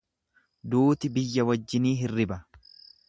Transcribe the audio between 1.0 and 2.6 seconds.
biyya wajjinii hirriba.